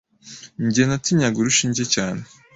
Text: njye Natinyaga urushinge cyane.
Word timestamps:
njye 0.65 0.83
Natinyaga 0.85 1.37
urushinge 1.39 1.83
cyane. 1.93 2.21